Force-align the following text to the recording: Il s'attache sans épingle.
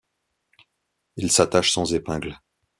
Il 1.15 1.31
s'attache 1.31 1.69
sans 1.69 1.93
épingle. 1.93 2.39